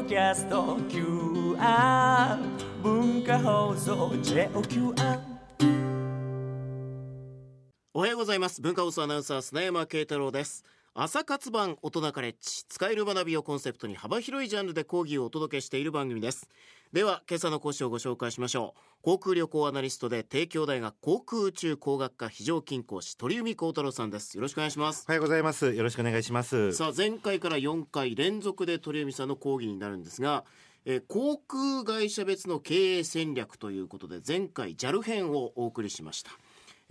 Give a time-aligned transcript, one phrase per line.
[0.00, 2.38] ドキャスト QR
[2.82, 5.20] 文化放送 JOQR
[7.92, 8.62] おはようございます。
[8.62, 10.64] 文化放送アナウンサー砂山慶太郎です。
[10.92, 16.48] 朝活版大人カレッジ使える学びをコンセプトに幅広いジャンルで講義をお届けしている番組です。
[16.92, 18.80] では今朝の講師をご紹介しましょう。
[19.02, 24.36] 航空旅行アナリストで帝京大学航空宇宙工学科非常勤講師鳥海幸太郎さんです。
[24.36, 25.04] よろしくお願いします。
[25.08, 25.72] おはようございます。
[25.72, 26.72] よろしくお願いします。
[26.72, 30.44] さあ前回から4回連続で鳥海さんの講義になるんですが、
[30.84, 36.32] えー航空会社別の経営戦略ということで前回 JAL 編をお送りしました、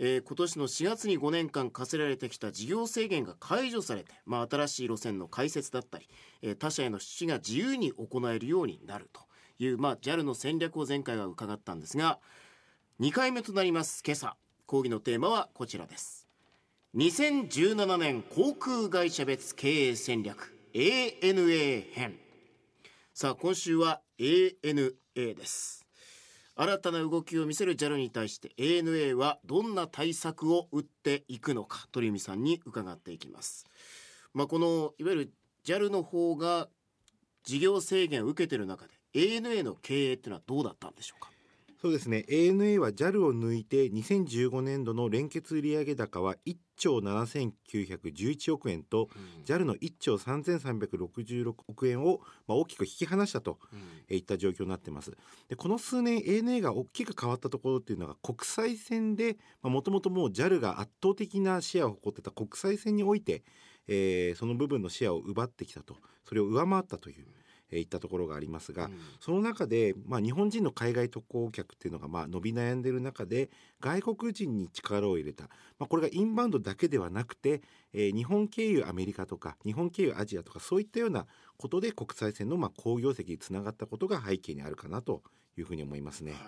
[0.02, 6.08] えー今年の4月に5年間課せられてきた事業制限が解除されて、まあ、新しい路線の開設だったり、
[6.40, 9.20] えー他社への出資が自由に行えるようになると
[9.58, 12.18] いう、まあ、JAL の戦略を前回は伺ったんですが
[12.98, 14.36] 2回目となります今朝。
[14.66, 16.28] 講義のテーマはこちらです。
[16.96, 22.18] 2017年航空会社別経営戦略 ANA 編。
[23.12, 25.79] さあ今週は ANA です。
[26.60, 33.64] 新たな動きを見せる JAL に対して ANA はどんな対策を打っていくのか鳥海さんに伺っていきます。
[34.34, 35.32] まあこのいわゆる
[35.64, 36.68] JAL の方が
[37.44, 41.30] 事業制限を受けている中で ANA の経営っていうのはどうだったんでしょうか？
[41.80, 42.26] そうですね。
[42.28, 49.08] ANA は JAL を抜いて2015年度の連結売上高は1兆7911億円と、
[49.46, 53.58] JAL の1兆3366億円を、まあ、大きく引き離したと
[54.08, 55.16] えーいった状況になってます。
[55.48, 63.42] でこの数年 ANA が大きく変わったところっていうのが国際線でもともともう JAL が圧倒的なシェアを誇ってた国際線において、
[63.88, 65.96] えーその部分のシェアを奪ってきたと
[66.28, 67.26] それを上回ったという。
[67.70, 68.90] えーいったところがありますが、
[69.20, 75.44] その中で、まあ、日本人の海外渡航客っていうのがまあ伸び悩んでいる中で外国人に力を入れた、
[75.78, 81.26] まあ、これがインバウンドだけではなくて、えー日本経由アメリカとか日本経由アジアとかそういったような
[81.56, 85.22] ことで国際線のまあ好業績につながったことが背景にあるかなと
[85.56, 86.32] いうふうに思いますね。
[86.32, 86.40] はい、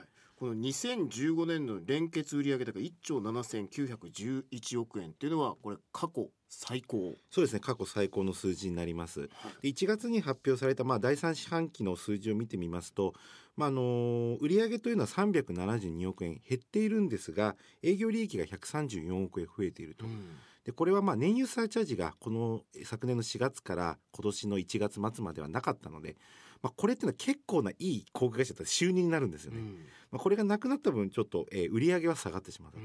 [0.43, 9.29] この2015年の連結売上高1兆7911億円っていうのはこれ過去最高そうですね過去最高の数字になります。
[9.63, 13.13] で1月に発表されたまあ第3四半期の数字を見てみますと、
[13.57, 20.07] まあ、あの売上というのは372億円減っているんですが営業利益が134億円増えていると。
[20.65, 26.17] でこれはまあ燃油サーチャージがこの昨年の4月から今年の1月末まではなかったので、
[26.63, 29.61] まあ、これっていうのは結構ないい航空会社だったら収入になるんですよね。
[30.13, 32.85] まあ、これがなくなった分ちょっと、えー売り上げは下がってしまったと、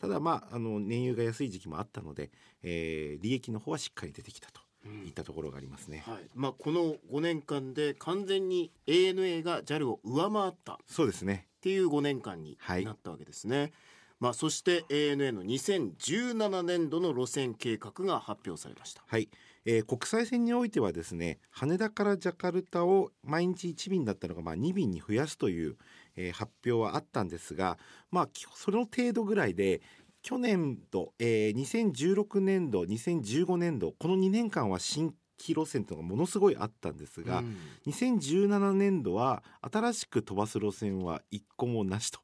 [0.00, 2.30] ただまああの燃油が安い時期もあったので、
[2.62, 4.62] えー利益の方はしっかり出てきたと
[5.04, 6.30] いったところがありますね、はい。
[6.34, 10.74] まあ、この5年間で完全に ANA が JAL を上回った。
[10.74, 11.46] っそうですね。
[11.60, 13.72] ていう5年間にはいなったわけですね。
[14.20, 19.02] まあ、そして ANA の2017年度の路線計画が発表されました。
[19.06, 19.28] はい、
[19.64, 25.76] えー国際線においてはですね羽田からジャカルタを毎日1便だったのがまあ2便に増やすという、
[26.16, 27.78] えー発表はあったんですが
[28.10, 29.82] まあきその程度ぐらいで
[30.22, 42.20] 去年度、えー2016年度2015年度この2年間は新規路線というのがものすごいあったんですが、うん2017年度は新しく飛ばす路線は1個もなしと。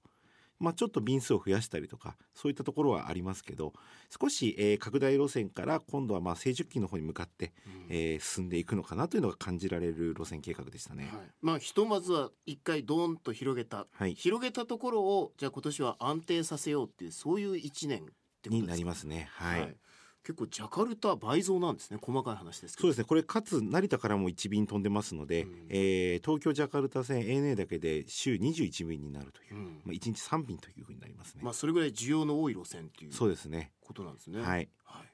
[0.61, 3.73] まあ、ちょっと便数を増やしたりとかそういったところはありますけど
[4.21, 7.53] 少し、えー拡大路線から今度はまあ成熟期の方に向かって、
[7.89, 11.11] えー進んでいくのかなというのが感じられる路線計画でしたね。
[11.13, 14.15] はい、まあひとまずは一回ドーンと広げた、はい。
[14.15, 18.05] 広げたところをじゃあ今年は安定させようっていうそういう1年っ
[18.43, 18.57] てことですか？
[18.63, 19.29] になりますね。
[19.33, 19.77] はい、
[20.25, 21.99] 結構ジャカルタ倍増なんですね。
[22.01, 22.83] 細かい話ですけど。
[22.83, 23.05] そうですね。
[23.05, 25.67] これかつ成田からも1便飛んでますので、うん。
[25.69, 29.65] えー東京ジャカルタ線 ANA だけで週21便になるという、うん。
[29.85, 31.43] まあ、1日3便というふうになりますね。
[31.45, 33.13] まあそれぐらい需要の多い路線っていう。
[33.13, 33.73] そうですね。
[33.83, 34.41] ことなんですね。
[34.41, 34.69] はい。
[34.85, 35.07] はい、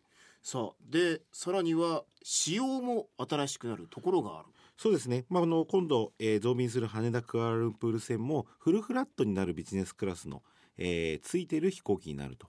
[0.43, 4.49] さあでさらには仕様も新しくなるところがある。
[4.77, 10.43] そうですね、まあ、あの今度、えー増便する羽田クアラルンプール線もフルフラットになるビジネスクラスの、
[10.79, 12.49] えーついている飛行機になると。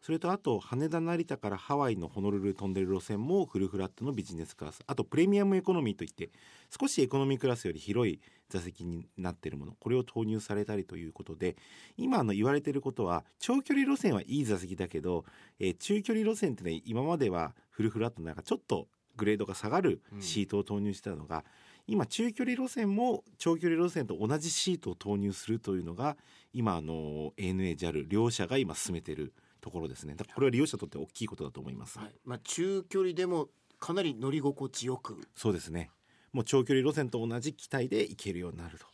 [0.00, 4.80] それとあと羽田成田からハワイのホノルル飛んでる路線もフルフラットのビジネスクラス。
[4.86, 6.30] あとプレミアムエコノミーといって
[6.78, 9.72] 少しエコノミークラスより広い座席になっているもの。
[9.78, 11.56] これを投入されたりということで
[11.96, 15.24] 今あの言われていることは長距離路線はいい座席だけど、
[15.58, 21.44] えー中距離路線ってね今まではフルフラットなんかちょっとグレードが下がるシートを投入してたのが、
[21.88, 26.16] 今中距離路線も長距離路線と同じシートを投入するというのが
[26.52, 30.16] 今あの ANA、JAL 両社が今進めているところですね。
[30.34, 32.12] これは利用者にとって大きいことだと思います、はい。
[32.24, 33.48] まあ、中距離でも
[33.78, 35.28] かなり乗り心地よく。
[35.34, 35.90] そうですね。
[36.32, 38.86] もう長距離路線と同じ機体で行けるようになると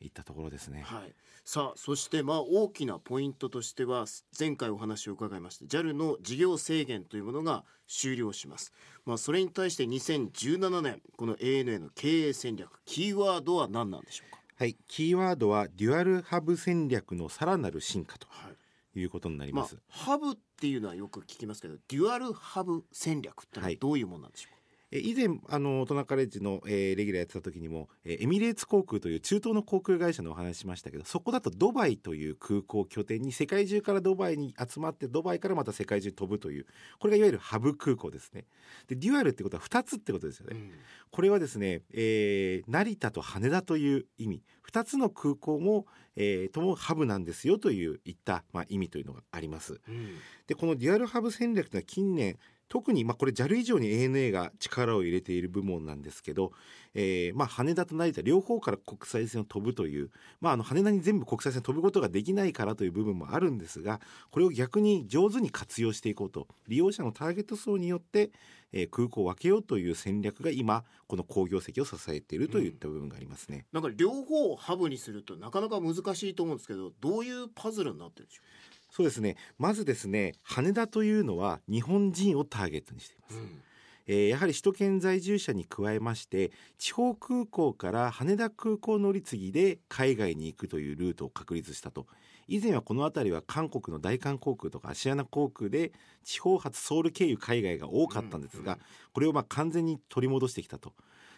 [0.00, 0.82] いったところですね。
[0.82, 1.14] はい、
[1.44, 4.04] さあそしてまあ大きなポイントとしては
[4.38, 8.72] 前回お話を伺いまして JAL の事業制限というものが終了します、
[9.04, 14.40] まあ、それに対して2017年この ANA の経営戦略キーワードは何なんでしょうか？
[14.58, 18.56] はい、キーワードはデュアルハブ戦略のさらなる進化とはい。
[18.98, 23.76] いうことになりまあます。、ハブっていうのはよく聞きますけどデュアルハブ戦略ってのははい。
[23.76, 24.55] どういうものなんでしょう
[24.92, 36.66] 以前あの大人カレッジの、えーレギュラーやってた時にも、えーエミレーツ航空という中東の航空会社のお話ししましたけどそこだとドバイという空港を拠点に世界中からドバイに集まってドバイからまた世界中に飛ぶという
[36.98, 38.44] これがいわゆるハブ空港ですね。
[38.86, 40.70] でデュアルってことは2つってことですよね、うん。
[41.10, 44.42] これはですね、えー成田と羽田という意味。
[44.70, 45.86] 2つの空港も、
[46.16, 49.80] えーともハブなんですよといういった、まあ、意味というのがあります。
[49.88, 50.16] うん。
[50.46, 52.38] でこのデュアルハブ戦略というのは近年
[52.68, 56.52] 特にまあこれ JAL 以上に ANA が力を入れている部門なんですけど、
[56.94, 60.10] えーまあ羽田と成田両方から国際線を飛ぶという、
[60.40, 68.30] まあ、あの羽田に全部国際線飛ぶことができないからという部分もあるんですがこれを逆に上手に活用していこうと利用者のターゲット層によって、
[68.72, 73.64] えー空港を分けようという戦略が今この工業績を支えているといった部分がありますね。
[73.72, 78.44] なんか両方をハブにするとなかなか難しいと思うんですけどどういうパズルになってるんでしょう？
[78.44, 83.42] かそうですねまずですね羽田というのは日本人をターゲットにしていますう、。
[83.42, 83.62] うん
[84.06, 92.06] えーやはり首都圏在住者に加えまして地方空港から羽田空港乗り継ぎで海外に行くというルートを確立したと
[92.48, 95.92] 以前はこの辺りは韓国の大韓航空とかアシアナ航空で
[96.24, 98.78] 地方発ソウル経由海外が多かったんですが、うん
[99.12, 100.92] これをまあ完全に取り戻してきたと。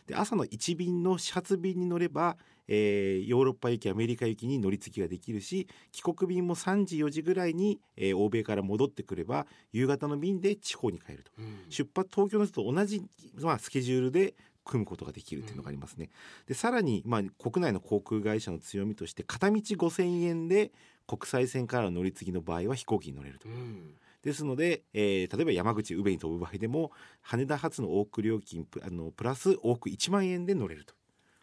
[0.09, 11.31] で朝の1便の始発便に乗れば、えーヨーロッパ行きアメリカ行きに乗り継ぎができるし帰国便も3時4時ぐらいに、えー欧米から戻ってくれば夕方の便で地方に帰ると。
[11.39, 13.03] うん出発東京の人と同じ、
[13.41, 14.35] まあ、スケジュールで
[14.65, 16.09] 組むことができるっていうのがありますね。
[16.47, 20.73] でさらに、まあ、国内の航空会社の強みとして片道5,000円で
[21.07, 23.49] 国際線からの乗り継ぎの場合は飛行機に乗れると。
[23.49, 26.91] うんですので、えー例えば山口宇部に飛ぶ場合でも
[27.23, 30.94] 羽田発の往復料金プあのプラス往復1万円で乗れると。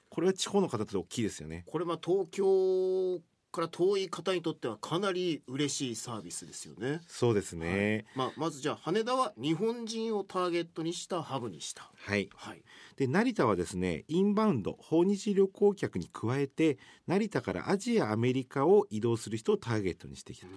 [0.09, 1.63] これは地方の方と大きいですよね。
[1.67, 3.19] これは東京
[3.51, 7.01] から遠い方にとってはかなり嬉しいサービスですよね。
[7.07, 8.05] そうですね。
[8.15, 11.89] まあ、まずじゃあ羽田は日本人をターゲットにしたハブにした。
[11.95, 12.29] はい。
[12.35, 12.61] はい。
[12.97, 20.53] で成田はですねインバウンド訪日旅行客に加えて成田からアジアアメリカを移動する人をターゲットにしてきたと。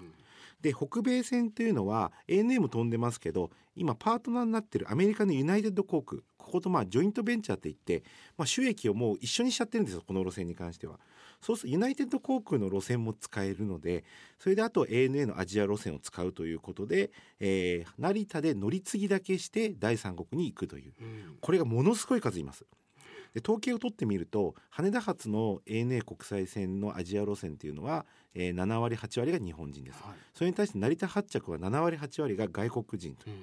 [0.61, 8.03] で北米線というのは ANA も飛んでますけど今パートナーになってるアメリカのユナイテッド航空こことまあジョイントベンチャーって言って、
[8.37, 10.99] まあ、収益をもう一緒にしちゃってるんですよこの路線に関しては。
[11.41, 14.03] そうするとユナイテッド航空の路線も使えるので
[14.41, 22.65] それであと ANA のアジア路線を使うということで、えー成田で乗り継ぎだけして第三国に行くといううんこれがものすごい数います。
[23.35, 30.03] で統計を取ってみると羽田発の ANA 国際線のアジア路線っていうのは、えー7割8割が日本人です。
[30.03, 30.13] はい。
[30.35, 33.37] それに対して成田発着は7割8割が外国人という。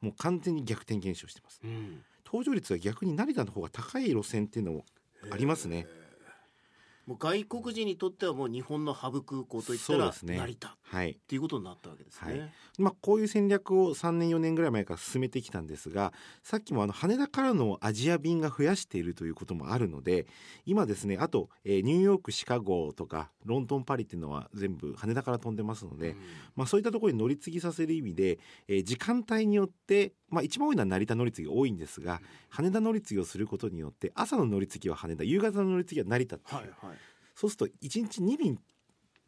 [0.00, 1.60] もう完全に逆転現象してます。
[1.64, 2.02] うん。
[2.24, 4.84] 搭乗率は逆に成田の方が高い路線っていうのも
[5.30, 5.86] ありますね。
[7.06, 10.68] もう外国人にとってはもう日本のハブ空港といったら成田。
[10.68, 11.14] っはい。
[11.26, 12.38] ていうことになったわけですね。
[12.40, 16.12] はいまあ、こういう戦略を3年4年ぐらい前から進めてきたんですが
[16.44, 20.26] さっきもあの羽田からのアジア便が増やしているということもあるので
[20.64, 26.16] 今ですねあと、えーニューヨークシカゴとかロンドンパリっていうのは全部羽田から飛んでますので、うん
[26.54, 28.38] まあ、そういったところに乗り継ぎさせる意味で、
[28.68, 36.96] えー時間帯によって、まあ、一番多いのは成田乗り継ぎ多いんですが羽田乗り継ぎをすることによって朝の乗り継ぎは羽田夕方の乗り継ぎは成田っていう、はいはい。
[37.34, 38.58] そうすると1日2便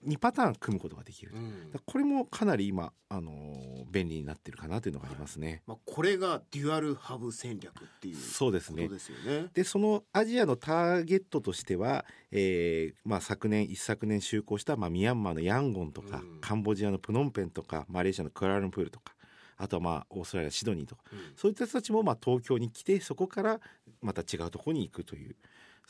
[0.06, 1.38] 2パターン組むことができると。
[1.38, 5.62] うんこれもかなり今、あのー便利になってるかなというのがありますね。
[5.66, 9.48] まあこれがデュアルハブ戦略っていうそうですねですよね。
[9.52, 19.14] でそのアジアのターゲットとしては、えーまあ、昨年一昨年就航した、まあ、ミャンマーのヤンゴンとか、うんカンボジアのプノンペンとかマレーシアのクアラルンプールとか
[19.56, 23.60] あとはまあオーストラリアシドニーとかうんそういった人たちもまあ東京に来てそこから
[24.00, 25.36] また違うところに行くという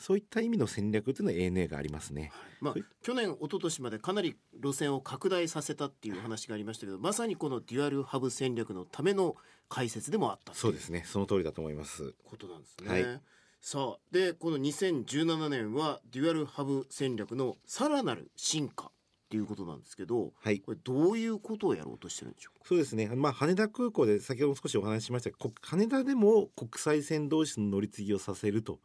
[0.01, 2.31] そういった意味の戦略というのは ANA がありますね。
[2.59, 9.35] まあ去年一昨年までかなり路線を拡大させたっていう話がありましたけどまさにこのデュアルハブ戦略のための
[9.69, 11.03] 解説でもあったそうですね。
[11.05, 12.13] その通りだと思います。
[12.25, 12.89] ことなんですね。
[12.89, 13.21] はい。
[13.61, 18.91] さあでこの2017年はデュアルハブ戦略のさらなる進化っ
[19.29, 20.59] ていうことなんですけどはい。
[20.61, 22.59] これどういうことをやろうとしてるんでしょう？
[22.59, 28.79] かそうですね、まあ、羽田空港で先ほども少しお話ししましたがこ羽田でも国際線同士の乗り継ぎをさせると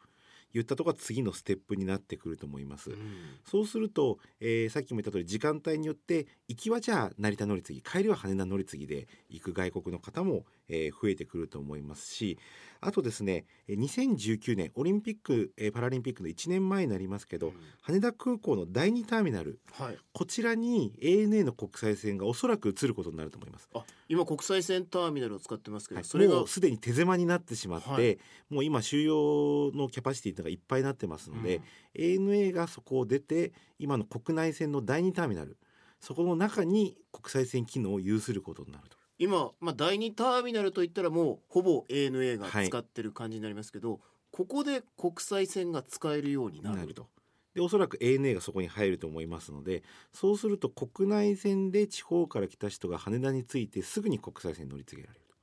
[0.57, 2.91] 言ったところが次のステップになってくると思います。
[2.91, 2.97] うん
[3.45, 12.39] そうすると、えーさっきも言った通り時間帯によって行きはじゃあ成田乗り継ぎ帰りは羽田乗り継ぎで行く外国の方も、えー増えてくると思いますし
[12.81, 17.53] あとですねえー2019年オリンピック、えーパラリンピックの1年前になりますけど、
[17.83, 19.99] 羽田空港の第2ターミナルはい。
[20.13, 23.69] こちらに ANA の国際線がおそらく移ることになると思います。
[23.75, 26.05] あ今国際線ターミナルを使ってますけど、はい。
[26.05, 28.19] それがもうすでに手狭になってしまって、はい。
[28.51, 31.61] もう今収容のキャパシティというのがいっぱいになってますので、
[31.95, 35.57] ANA がそこを出て今の国内線の第2ターミナル
[36.01, 38.97] そこの中に国際線機能を有することになると。
[39.19, 47.09] 今、まあ、第2ターミナルといったらもうほぼ ANA が使ってる感じになりますけど、ここで国際線が使えるようになるなると。
[47.55, 49.83] でおそらく ANA がそこに入ると思いますので
[50.13, 55.35] そうすると国内線で地方から来た人が羽田に着いてすぐに国際線に乗り継げられると。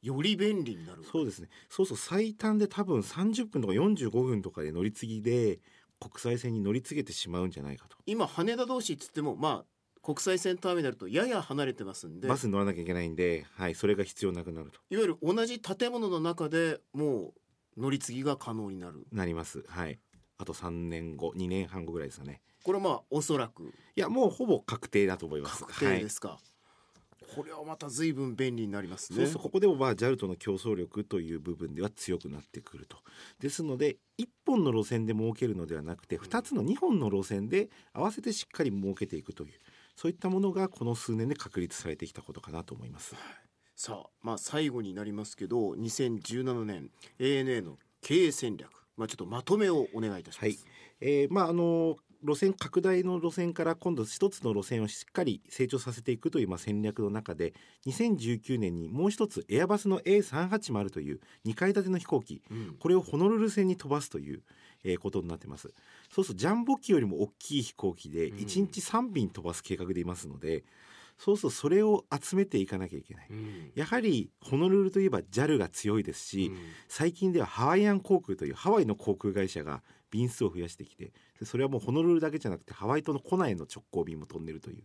[0.00, 1.48] より便利になるそうですね。
[1.68, 5.60] そうそう最短で多分30分とか45分とかで乗り継ぎで
[6.00, 7.98] 国際線に乗り継げてしまうんじゃないかと。
[8.06, 9.71] 今羽田同士っつってもまあ
[10.02, 14.80] 国際線ターミナルとやや離れてますんでバスに乗らなきゃいけないんで、はい、それが必要なくなると。
[14.90, 17.32] いわゆる同じ建物の中でも
[17.76, 19.06] う乗り継ぎが可能になる。
[19.12, 19.64] なります。
[19.68, 19.98] はい。
[20.38, 22.40] あと3年後2年半後ぐらいですかね。
[22.64, 23.72] これはまあおそらく。
[23.96, 25.64] いやもうほぼ確定だと思います。
[25.64, 26.38] 確定ですか、
[27.34, 29.18] これはまた随分便利になりますね。
[29.18, 32.98] そうそうここでもまあ JAL との競争力という部分では強くなってくると。
[33.40, 39.52] ですので1本の路線で設けるのではなくて2つの2本の路線で合わせてしっかり設けていくという
[40.02, 43.14] そういったものがこの数年で確立されてきたことかなと思います。
[43.76, 46.90] さあまあ最後になりますけど2017年
[47.20, 48.68] ANA の経営戦略。
[48.96, 50.58] まあちょっとまとめをお願いいたします、はい。
[51.00, 57.52] えーまああの路線拡大の路線から今度一つの路線をしっかり成長させていくというまあ戦略の中で
[57.86, 62.76] 2019年にもう一つエアバスの A380 という2階建ての飛行機うん。
[62.78, 64.42] これをホノルル線に飛ばすという、
[64.84, 65.72] えーことになってます。
[66.10, 68.38] そうするとジャンボ機よりも大きい飛行機でうん。
[68.38, 70.64] 1日3便飛ばす計画でいますので、
[71.18, 73.26] そうするとそれを集めていかなきゃいけない。
[73.30, 73.72] うん。
[73.74, 76.58] やはりホノルルといえば JAL が強いですし、うん。
[76.88, 84.84] 最近ではハワイアン航空というハワイの航空会社が便数を増やしてきてでそれはもうホノルルだけじゃなくてハワイとのコナへの直行便も飛んでるという、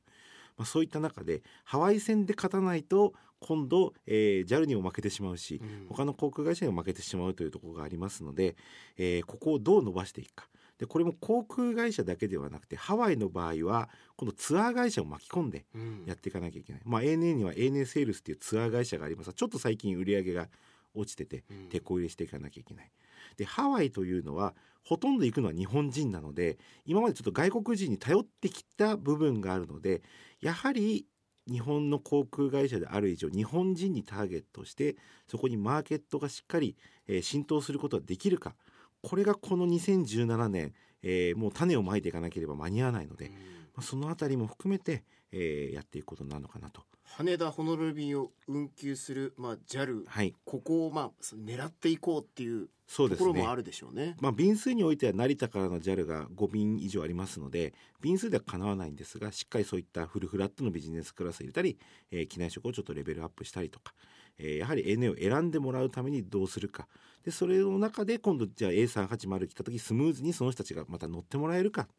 [0.57, 5.87] まあ、そういった中でハワイ線で勝たないと今度、えー JAL にも負けてしまうし、うん。
[5.89, 8.55] 他の航空会社にも負けてしまうというところがありますので、
[8.97, 10.47] えーここをどう伸ばしていくか。
[10.79, 16.03] でこれも航空会社だけではなくてハワイの場合は今度ツアー会社を巻き込んでうん。
[16.05, 19.27] やっていかなきゃいけない、まあ、ANA には ANA セールスっていうツアー会社があります。
[19.27, 20.49] がちょっと最近売り上げが
[20.93, 21.69] 落ちててうん。
[21.69, 22.91] 手こ入れしていかなきゃいけない。
[23.37, 30.01] でハワイというのはほとんど行くのは日本人なので今までちょっと外国人に頼ってきた部分があるので
[30.41, 31.05] やはり
[31.49, 36.75] 日本の航空会社である以上日本人にターゲットしてそこにマーケットがしっかり、
[37.07, 38.55] えー浸透することができるか。
[39.01, 43.35] これがこの2017年、えーもう種をまいていかなければ間に合わないので、ま
[43.77, 46.81] あ、そのあたりも含めて、えーやっていくことになるのかなと。
[47.03, 50.33] 羽田ホノルル便を運休する、まあ、JAL はい。
[50.43, 54.15] ここをまあ狙っていこうっていうそうですねところもあるでしょうね。
[54.21, 61.77] まあ、便数においては成田からの JAL が5便以上ありますので便数ではかなわないんですがしっかりそういったフルフラットのビジネスクラス入れたり、
[62.11, 63.93] えー機内食をちょっとレベルアップしたりとか、
[64.37, 66.87] えーやはり ANA を選んでもらうためにどうするか
[67.25, 71.89] でそれの中で今度じゃあ A380 来た時スムーズにその人たちがまた乗ってもらえるか、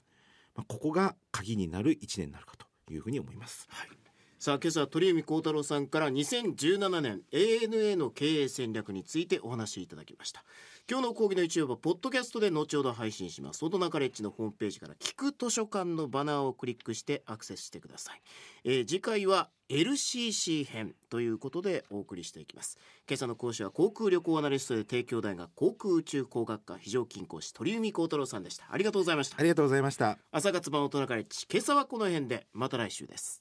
[0.57, 3.68] まあ、ここが鍵になる1年になるかというふうに思います。
[4.38, 10.45] さあ今朝は鳥海高太郎さんから2017年 ANA の経営戦略についてお話しいただきました。
[10.88, 13.64] 今日の講義の一部はポッドキャストで後ほど配信します。
[13.64, 18.23] 大人カレッジのホームページから聞く図書館のバナーをクリックしてアクセスしてください、
[18.64, 22.78] えー次回は LCC 編ということでお送りしていきます。
[23.09, 28.66] 今朝の講師は航空旅行アナリストで帝京大学航空宇宙工学科非常勤講師鳥海高太郎さんでした。
[28.71, 29.37] ありがとうございました。
[29.37, 30.16] ありがとうございました。
[30.30, 32.47] 朝活版大人カレッジ今朝はこの辺で。
[32.52, 33.37] また来週です